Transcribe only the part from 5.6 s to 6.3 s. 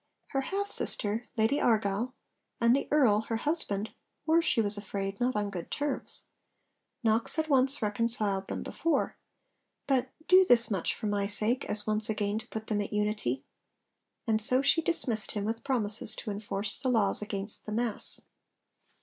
terms.